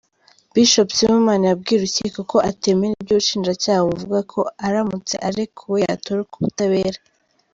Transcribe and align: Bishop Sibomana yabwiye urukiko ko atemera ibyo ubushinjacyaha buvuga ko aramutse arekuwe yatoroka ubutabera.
Bishop 0.53 0.89
Sibomana 0.97 1.45
yabwiye 1.47 1.77
urukiko 1.79 2.19
ko 2.31 2.37
atemera 2.49 2.95
ibyo 2.99 3.13
ubushinjacyaha 3.15 3.81
buvuga 3.89 4.19
ko 4.31 4.39
aramutse 4.67 5.15
arekuwe 5.27 5.77
yatoroka 5.89 6.33
ubutabera. 6.35 6.99